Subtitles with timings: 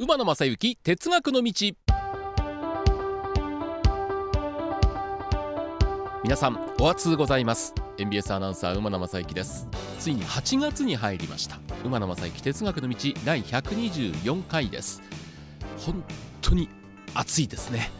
[0.00, 1.52] 馬野正幸哲学の道。
[6.22, 7.74] 皆さんお暑うございます。
[7.98, 9.66] NBS アナウンサー馬野正幸です。
[9.98, 11.58] ついに8月に入りました。
[11.84, 15.02] 馬野正幸哲学の道第124回です。
[15.78, 16.04] 本
[16.42, 16.68] 当に
[17.14, 17.90] 暑いですね。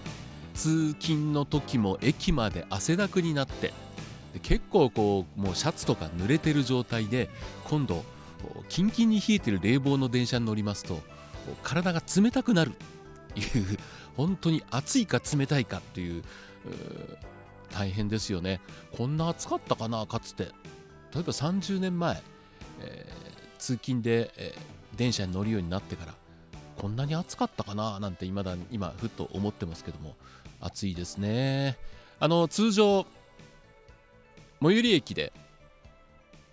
[0.54, 3.72] 通勤の時も駅まで汗だくになって
[4.44, 7.28] 結構こうもうシャツとか濡れてる状態で
[7.64, 8.04] 今度
[8.68, 11.00] キンキンに冷えてる冷房の電車に乗りますと
[11.62, 12.72] 体が冷たくなる。
[13.34, 13.78] という
[14.16, 16.24] 本当に暑いか冷たいかっていう
[17.70, 18.60] 大変ですよね。
[18.96, 20.44] こんな暑かったかなかつて。
[21.14, 22.22] 例えば30年前、
[22.80, 26.14] えー、通勤で、えー、電車に乗るようになってから
[26.76, 30.16] こんなに暑かったかななんて未だ今ふっと思ってますけども
[30.60, 31.76] 暑いですね。
[32.20, 33.06] あの通常
[34.60, 35.32] 最寄り駅で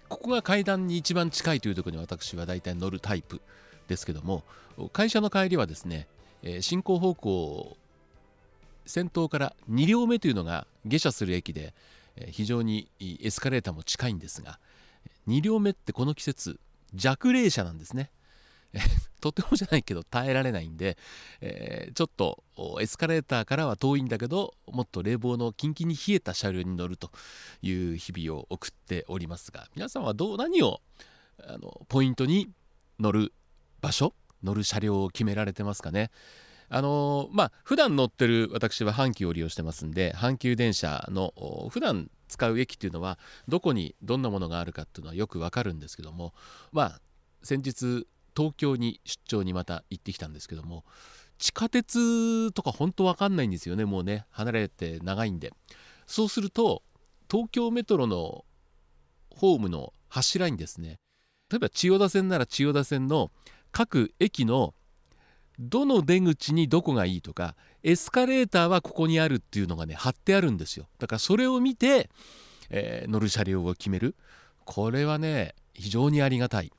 [0.07, 3.41] ここが階段に一番近いというところに私は大体乗るタイプ。
[3.87, 4.43] ですけども
[4.91, 6.07] 会社の帰りはですね、
[6.61, 7.77] 進行方向
[8.85, 11.73] 先頭から2両目というのが下車する駅で、
[12.17, 14.59] え、非常にエスカレーターも近いんですが
[15.27, 16.59] 2両目ってこの季節
[16.93, 18.11] 弱冷車なんですね。
[19.21, 20.97] とてもじゃないけど耐えられないんで、
[21.39, 22.43] えー、ちょっと
[22.81, 27.09] エスカレーターからは遠いんだけどもっと冷房のキンキンに冷えた車両に乗ると
[27.61, 30.81] いう日々を送っておりますが皆さんはどう何を
[31.41, 32.51] あのポイントに
[32.99, 33.31] 乗る
[33.81, 34.13] 場所？
[34.43, 36.11] 乗る車両を決められてますかね？
[36.69, 41.33] あのまあ普段乗ってる私は阪急を利用してますんで阪急電車の
[41.69, 46.33] 普段使う駅っていうのはどこにどんなものがあるかっていうのはよくわかるんですけども
[46.71, 47.01] まあ
[47.43, 50.83] 先日東京に出張にまた行ってきたんですけども
[51.37, 55.51] 地下鉄とか本当わかんないんですよねもうね離れて長いんで。
[56.07, 56.81] そうすると
[57.29, 58.43] 東京メトロの
[59.29, 60.97] ホームの柱にですね
[61.51, 63.31] 例えば千代田線なら千代田線の
[63.75, 64.73] 各駅の
[65.59, 70.87] どの出口にどこがいいとかエスカレーターはここにあるっていうのがね貼ってあるんですよ。
[70.97, 72.09] だからそれを見て、
[72.69, 74.15] えー、乗る車両を決める。
[74.63, 76.71] これはね非常にありがたい。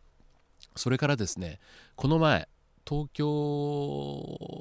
[0.74, 1.60] それからですね
[1.96, 2.48] この前
[2.88, 3.28] 東京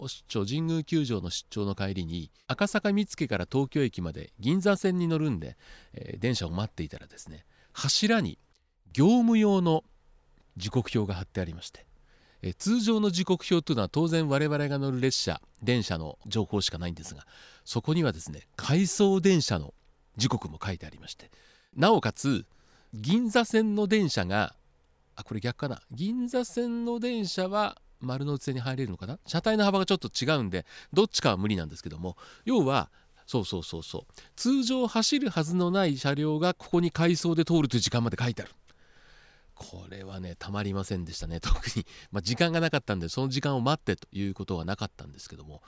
[0.06, 5.56] 出張神宮球場の出張の帰りに赤坂見附から東京駅まで銀座線に乗るんで、
[5.94, 8.40] えー、電車を待っていたらですね柱に
[8.92, 9.86] 業務用の
[10.58, 11.86] 時刻表が貼ってありまして、
[12.42, 17.26] え、通常の時刻表というのは当然我々が乗る列車電車の情報しかないんですが
[17.64, 19.74] そこにはですね回送電車の
[20.18, 21.32] 時刻も書いてありまして
[21.76, 22.46] なおかつ
[22.94, 24.54] 銀座線の電車が
[25.16, 25.82] あこれ逆かな？
[25.92, 29.18] 銀座線の電車は丸の内線に入れるのかな？
[29.26, 32.90] 車体の幅がちょっと違うんでどっちかは無理なんですけども要は
[33.26, 38.52] そうそうそうそう通常走るはずのない車両がここに回送で通るという時間まで書いてある。
[39.56, 45.62] これはねたまりませんでしたね 特に、まあ、時間がなかったんでその時間を待ってということはなかったんですけども。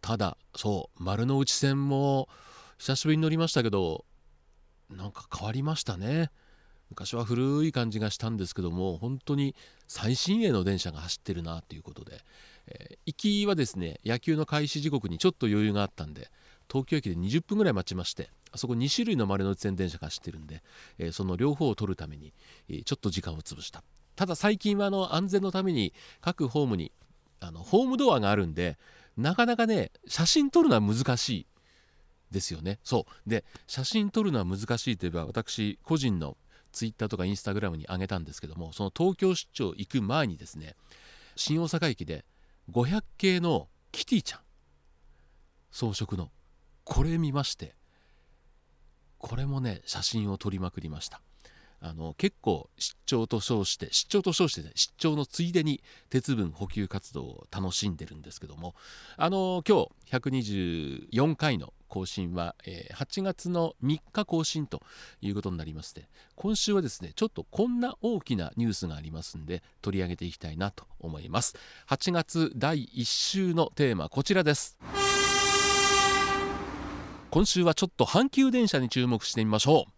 [0.00, 2.28] ただそう丸の内線も
[2.76, 4.04] 久しぶりに乗りましたけど
[4.90, 6.30] なんか変わりましたね。
[6.90, 9.56] 昔は古い感じがしたんですけども本当に
[9.88, 12.20] 最新鋭の電車が走ってるなということで、
[12.66, 16.30] えー、行きはですね野球の開始時刻にちょっと余裕があったんで
[16.70, 20.62] 東京駅で20分ぐらい待ちましてあそこ2種類の丸の内線電車が走ってるんで、
[20.98, 22.32] えー、その両方を取るために、
[22.68, 23.82] えー、ちょっと時間を潰した。
[24.16, 26.92] ただ最近はあの安全のために各ホームに
[27.40, 28.78] あのホームドアがあるんで
[29.16, 31.46] なかなかね写真撮るのは難しい。
[32.30, 32.80] ですよね。
[32.82, 33.30] そう。
[33.30, 36.36] で写真撮るのは難しいといえば私個人の
[36.72, 40.74] ツイッターとかインスタグラムに上げたんですけどもその東京出張行く前にですね
[41.36, 42.24] 新大阪駅で
[42.70, 44.40] 500系のキティちゃん
[45.70, 46.30] 装飾の
[46.84, 47.74] これ見まして
[49.18, 51.20] これもね写真を撮りまくりました。
[51.80, 58.74] あの結構出張と称して出張と称してね出張のついでに鉄分補給活動を楽しんでるんですけども
[59.18, 64.80] あの今日124回の更新は、えー、8月の3日更新と
[65.20, 71.54] いうことになりまして今週はですねちょっとこんな大きなニュースがありますんで取り上げていきたいなと思います。
[71.88, 74.78] 8月第1週のテーマこちらです。
[77.34, 79.92] 今週はちょっと阪急電車に注目してみましょう。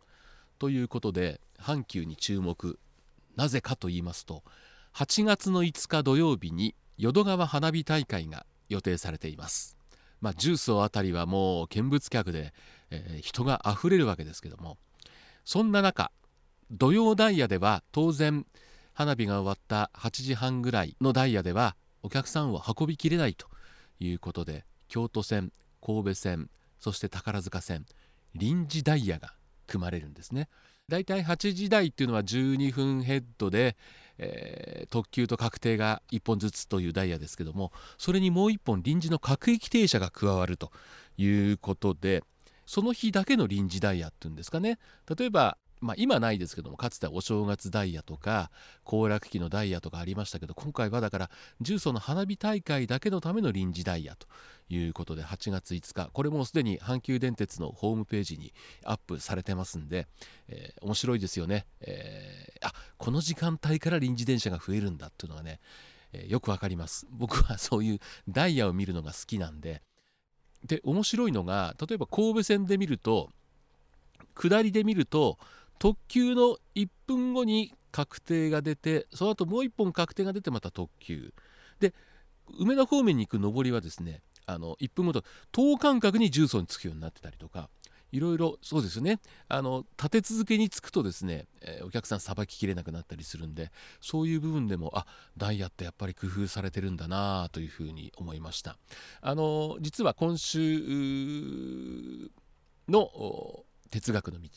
[0.58, 2.78] ということで阪急に注目。
[3.36, 4.42] なぜかと言いますと
[4.94, 9.76] 8月の5日土曜日に淀川花火大会が予定されています。
[10.22, 12.54] まあ重曹あたりはもう見物客で、
[12.90, 14.78] えー、人があふれるわけですけども。
[15.44, 16.10] そんな中
[16.70, 18.46] 土曜ダイヤでは当然
[18.94, 23.46] 花火が終わった8時半ぐらいのダイヤではお客さんを運びきれないと
[24.00, 25.52] いうことで京都線
[25.82, 26.48] 神戸線
[26.86, 27.84] そして宝塚線
[28.36, 29.32] 臨時ダイヤが
[29.66, 30.48] 組まれるんですね。
[30.88, 33.76] だいたい8時台っていうのは12分ヘッドで、
[34.18, 40.70] えー、特急と確定が1本ずつというダイヤですけどもそれにもう1本臨時の各駅停車が加わると
[41.16, 42.22] いうことで
[42.66, 44.78] その日だけの臨時ダイヤっていうんですかね。
[45.18, 48.50] 例えばまあ、今ないですけどもかつてはお正月ダイヤとか
[48.84, 51.30] 行楽期のダイヤとかありましたけど今回はだから
[51.60, 54.26] 重曹の花火大会だけのための臨時ダイヤと
[54.68, 58.52] いうことで8月5日これもすでに阪急電鉄のホームページに
[58.84, 60.06] アップされてますんで、
[60.48, 65.60] えー、面白いですよね、えー、あこの時間帯から臨時電車が増えるんだっていうのがね、
[66.12, 67.06] えー、よくわかります。
[67.12, 69.82] 僕はそういうダイヤを見るのが好きなんで。
[70.64, 73.30] で面白いのが例えば神戸線で見ると
[74.34, 75.38] 下りで見ると
[75.78, 81.32] 特急の1分後に確定が出てその後もう1本確定が出てまた特急。
[81.80, 81.94] で
[82.58, 87.68] 梅田方面に行く上りはですねあの1分ごと等間隔に重曹につくようになってたりとか
[88.12, 89.18] いろいろそうですね。
[89.48, 95.06] あの立て続けにつくとですね、えー、お客さんさばききれなくなったりするんでそういう部分でもあ
[95.36, 98.78] ダイヤってやっぱり工夫されてるんだなというふうに思いました。
[99.20, 102.30] あの実は今週
[102.88, 104.48] の哲学の道。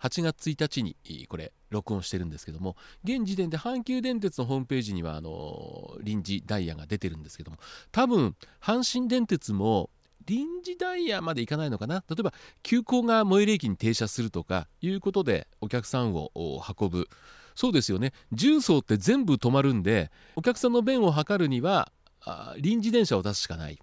[0.00, 7.56] 8月1日にこれ録音してるんですけども現時点で阪急電鉄のホームページにはあの臨時ダイヤが出てるんですけども
[7.92, 9.90] 多分阪神電鉄も
[10.26, 12.02] 臨時ダイヤまで行かないのかな？
[12.08, 12.32] 例えば
[12.62, 17.08] 急行が最寄り駅に停車するとかいうことでお客さんを運ぶ。
[17.54, 18.12] そうですよね。
[18.32, 21.90] 重曹って全部止まるんでお客さんの便を図るには
[22.58, 23.78] 臨時電車を出すしかない。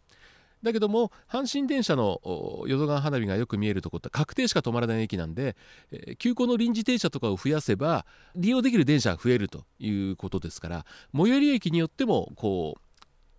[0.63, 2.21] だけども阪神電車の
[2.65, 5.55] 淀川花火がよく見えるとこって確定しか止まらない駅なんで、
[5.91, 8.05] えー、急行の臨時停車とかを増やせば
[8.35, 12.81] 利用できる電車が増えるということですから最寄り駅によってもこう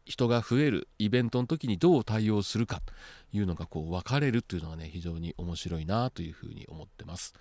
[0.04, 2.92] 人が増えるイベントの時にどう対応するかと
[3.32, 7.32] いうのがこう分かれるというのがね非常に面白いなというふうに思ってます。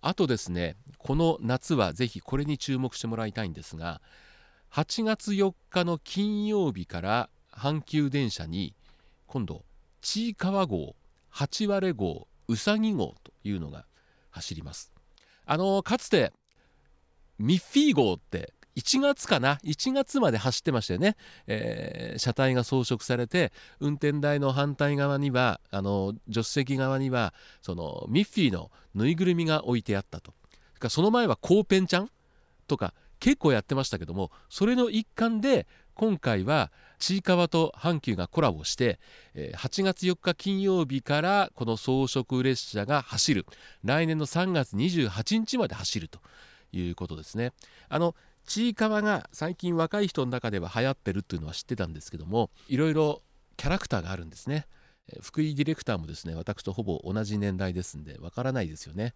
[0.00, 4.02] あとですねこの夏はぜひこれに注目してもらいたいんですが
[4.70, 8.74] 8月4日の金曜日から阪急電車に
[9.34, 9.64] 今度
[10.00, 10.94] ちいかわ号
[11.28, 13.84] 八割号うさぎ号というのが
[14.30, 14.92] 走ります。
[15.44, 16.32] あのかつて
[17.40, 21.16] ミッフィー号って1月かな1月まで走ってましたよね、
[21.48, 30.32] えー、車体が装飾されて運転台の反対側にはあの助手席側にはそのミッフィーのぬいぐるみが置いてあったと。
[30.88, 32.10] その前はコーペンちゃん
[32.68, 38.98] とか結構やってましたけどもそれの一環で今回はちいかわと阪急がコラボして
[39.34, 43.46] 8月4日金曜日からこの装飾列車が走る
[43.84, 46.20] 来年の3月28日まで走ると
[46.72, 47.52] いうことですね。
[47.88, 48.14] あの
[48.46, 53.22] ちいかわが最近若い人の中では流行ってるっていうのは知ってたんですけどもいろいろ
[53.56, 54.66] キャラクターがあるんですね。
[55.20, 59.14] 福井ディレクターもですね私とほぼ同じ年代ですんでわからないですよね。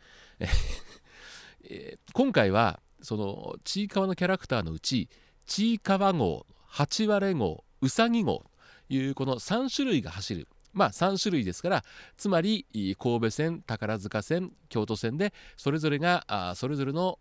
[2.12, 5.08] 今回はそのちいかわのキャラクターのうち
[5.46, 8.44] ちいかわ号八割号うさぎ号
[8.88, 10.48] というこの3種類が走る。
[10.72, 11.84] まあ3種類ですから
[12.16, 12.66] つまり
[12.98, 17.18] 神戸線宝塚線京都線でそれぞれがそれぞれの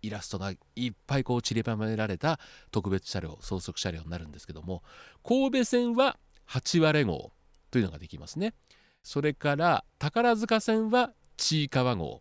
[0.00, 2.38] イラストがいっぱいこう散りばめられた
[2.70, 4.82] 特別車両装飾車両になるんですけども
[5.24, 6.16] 神戸線は
[6.48, 7.32] 8割号
[7.70, 8.54] というのができますね。
[9.02, 12.20] それから宝塚線はちいかわ号。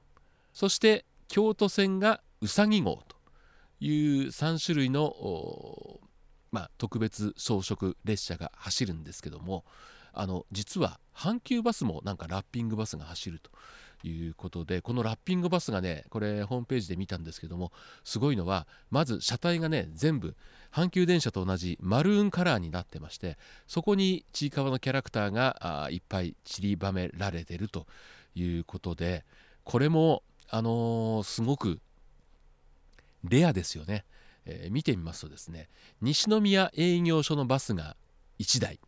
[0.53, 3.15] そして京都線がうさぎ号と
[3.79, 5.13] いう3種類の
[6.55, 9.65] まあ、特別装飾列車が走るんですけども
[10.13, 17.73] あの実は阪急バスもなんかラッピングバスが走るということでこのラッピングバスがねこれホームページで見たんですけども
[18.05, 20.37] すごいのはまず車体がね全部
[20.71, 27.85] 阪急電車と同じマルーンカラーになってましてそこにちいかわのキャラクターがいっぱい散りばめられてると
[28.33, 29.25] いうことで
[29.65, 31.81] これもあのー、すごく
[33.25, 34.05] レアですよね。
[34.45, 35.69] えー、見てみますとですね
[36.01, 37.95] 西宮営業所のバスが
[38.39, 38.79] 1台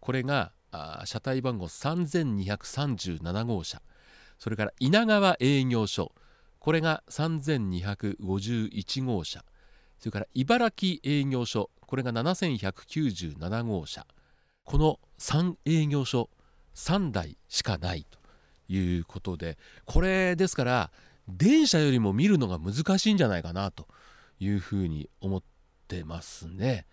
[0.00, 0.52] これが
[1.04, 3.80] 車体番号3237号車
[4.38, 6.12] それから稲川営業所
[6.58, 9.44] これが3251号車
[9.98, 14.06] それから茨城営業所これが7197号車
[14.64, 16.28] この3営業所
[16.74, 18.18] 3台しかないと
[18.68, 20.90] いうことでこれですから
[21.28, 23.86] 電車よりも見るのが難しいんじゃないかなと
[24.38, 25.42] いうふうに思っ
[25.88, 26.86] てますね。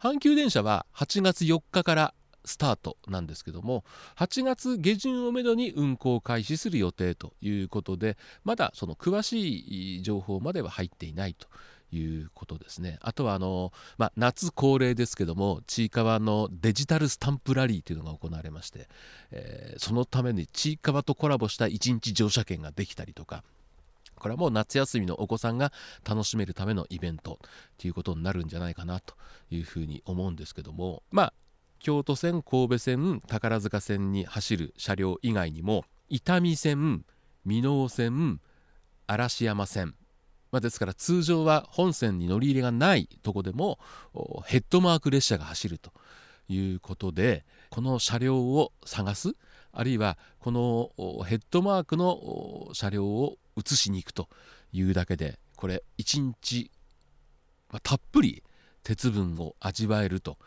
[0.00, 2.14] 阪急電車は8月4日から
[2.44, 3.84] スタートなんですけども
[4.16, 11.48] 8月下旬をめどに運行開始する予定ということでまだその詳しい情報までは入っていないと
[11.92, 18.88] いうことですねあとはあの、まあ、夏恒例ですけどもちいかわのデジタルスタンプラリーというのが行われまして、
[19.32, 23.42] えー、そのためにちいかわとコラボした1日乗車券ができたりとか
[24.20, 25.72] これはもう夏休みのお子さんが
[26.08, 27.40] 楽しめるためのイベント
[27.78, 29.14] ということになるんじゃないかなと
[29.50, 31.32] いうふうに思うんですけどもまあ
[31.80, 37.04] 京都線神戸線宝塚線に走る車両以外にも伊丹線
[37.46, 38.40] 箕面線
[39.06, 39.94] 嵐山線。
[40.52, 43.78] まあ、ですから通常は本線に乗り入れがないとこでも
[44.46, 45.92] ヘッドマーク列車が走ると
[46.48, 49.36] いうことでこの車両を探す
[49.72, 50.90] あるいはこの
[51.24, 54.28] ヘッドマークの車両を移しに行くと
[54.72, 56.70] いうだけでこれ1日、
[57.70, 58.42] まあ、たっぷり
[58.82, 60.38] 鉄分を味わえると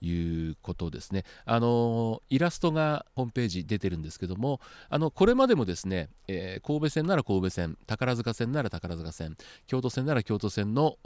[0.00, 1.24] いうことですね。
[1.44, 10.98] あのイラストがホームページ出てるんですけどもあのこれまでもですね、えー、神戸線なら神戸線宝塚線なら宝塚線京都線なら京都線の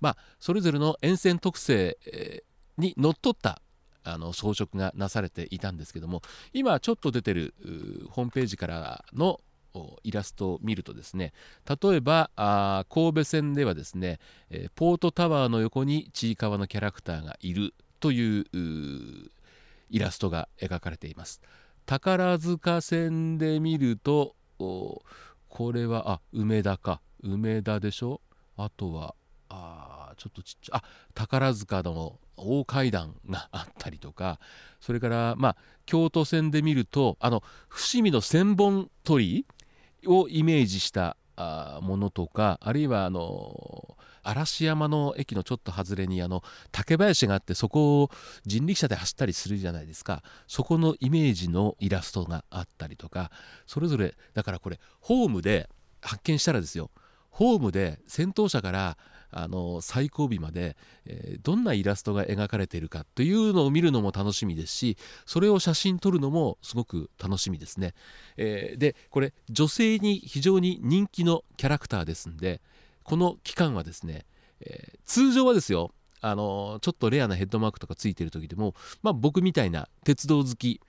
[0.00, 3.60] まあそれぞれの沿線特性、えー、にのっとった
[4.04, 6.22] あの装飾がなされていたんですけども
[6.52, 7.54] 今ちょっと出てる
[8.10, 9.40] ホームページからの
[10.02, 11.32] イラストを見るとですね
[11.68, 18.44] 例えばあ神戸線ではですね、えー、ポートタワーの横にちいかわのキャラクターがいるという
[19.90, 21.40] イラストが描かれています。
[21.86, 25.02] 宝塚線で見るとこ
[25.72, 27.00] れはあ梅田か。
[27.22, 28.20] 梅田でしょ？
[28.56, 29.14] あとは
[29.48, 34.38] あちょっとちっちゃあ宝塚の大階段があったりとか
[34.80, 39.46] それからまあ京都線で見るとあの伏見の千本鳥
[40.06, 46.42] をイメージしたあものとかあるいはあの嵐山の駅のちょっと外れにあの
[46.72, 48.10] 竹林があってそこを
[48.46, 50.22] 人力車で走ったりするじゃないですか。
[50.48, 53.30] そこのイメージのイラストがあったりとか
[53.66, 55.68] それぞれだからこれホームで
[56.00, 56.90] 発見したらですよ。
[57.30, 58.96] ホームで先頭車から
[59.36, 60.76] あの最後尾まで、
[61.06, 67.94] えー、どんなイラストが描かれているかというのを見るのも楽しみですしそれを写真撮るのもすごく楽しみですね。
[68.36, 72.60] えー、でこれ女性に非常に人気のキャラクターですんで
[73.02, 74.24] この期間はですね、
[74.60, 80.80] えー、通常はですよあのちょっとレアなヘッドマークとかついてる時でも、まあ、僕みたいな鉄道好き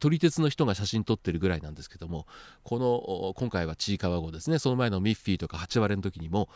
[0.00, 2.26] 撮り鉄の人が写真撮ってるぐらいなんですけども
[2.62, 6.48] この今回はちいかわ号ですねその前のミッフィーとか八割の時にも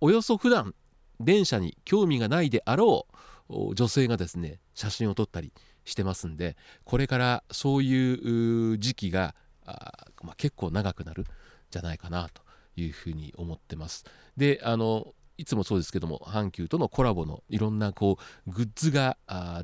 [0.00, 0.74] およそ普段
[1.20, 3.06] 電車に興味がないであろ
[3.48, 5.52] う女性がですね写真を撮ったり
[5.84, 9.34] してますんでこれからそういう時期が
[9.66, 11.26] あ、まあ、結構長くなる
[11.70, 12.42] じゃないかなと
[12.76, 14.04] いうふうに思ってます。
[14.36, 19.16] であのいつもそうですけども阪急とのコラボのいろんなこうグッズが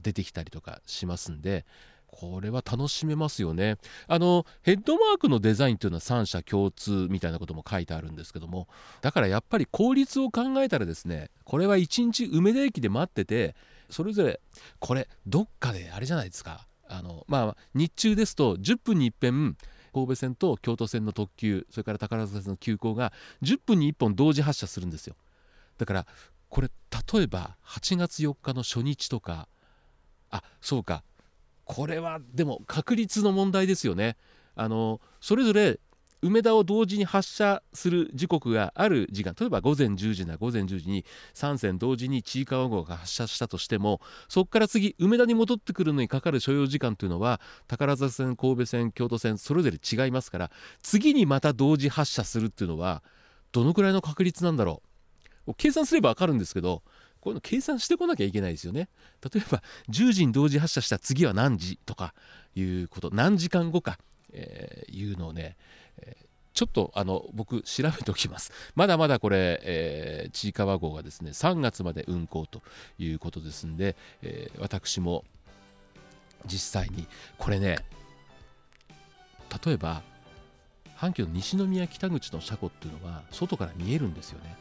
[0.02, 1.64] 出てきたりとかしますんで
[2.12, 3.76] これは楽しめますよね。
[4.08, 8.68] あのヘッドマークのデザインというのは三者共通みたいなことも書いてあるんですけども
[9.00, 13.54] だからやっぱり効率を考えたらですねこれは1日梅田駅で待ってて
[13.90, 14.40] それぞれ
[14.80, 16.66] これどっかであれじゃないですか。
[16.88, 19.56] あのまあ日中ですと10分に一遍
[19.94, 23.12] 神戸線と京都線の特急それから宝塚線の急行が
[23.42, 25.14] 10分に1本同時発車するんですよ。
[25.78, 26.06] だから
[26.48, 26.68] これ
[27.14, 29.48] 例えば8月4日の初日とか
[30.30, 31.04] あそうか。
[31.72, 34.16] これはでも確率の問題ですよね。
[34.56, 35.78] あのそれぞれ
[36.20, 50.50] 梅田を同時に発車する時刻がある時間例えば午前10時な午前10時に3線同時にちいかわ号が発車したとしてもそこから次梅田に戻ってくるのにかかる所要時間というのは宝塚線神戸線京都線それぞれ違いますから
[50.82, 53.04] 次にまた同時発車するっていうのは
[53.52, 54.82] どのくらいの確率なんだろ
[55.46, 56.82] う計算すれば分かるんですけど
[57.20, 58.88] こういうの計算してこなきゃいけないですよね。
[59.22, 62.14] 例えば10時に同時発射した次は何時とか
[62.54, 63.98] いうこと何時間後か、
[64.32, 65.56] えー、いうのをね、
[65.98, 68.52] えー、ちょっとあの僕調べておきます。
[68.74, 72.62] まだまだこれ、え、ちいかわ号がですね3月まで運行と
[72.98, 75.24] いうことですんで、えー、私も
[76.46, 77.06] 実際に
[77.38, 77.78] これね
[79.64, 80.02] 例えば
[80.96, 84.56] 阪急の西宮北口の車庫っていうのは外から見えるんですよね。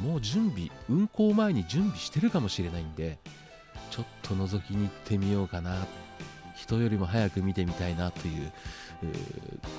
[0.00, 3.18] もう準備運行前に準備してるかもしれないんで
[3.90, 5.86] ちょっと覗きに行ってみようかな。
[6.56, 8.52] 人よりも早く見てみたいなという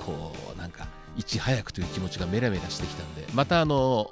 [0.06, 4.08] こうなんかいち早くという気持ちがメラメラしてきたんでまたあの